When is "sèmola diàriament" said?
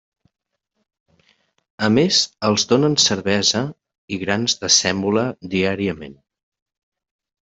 4.79-6.17